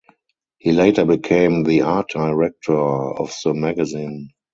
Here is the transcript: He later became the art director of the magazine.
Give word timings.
He 0.57 0.71
later 0.71 1.05
became 1.05 1.61
the 1.61 1.81
art 1.81 2.09
director 2.09 2.73
of 2.75 3.31
the 3.43 3.53
magazine. 3.53 4.31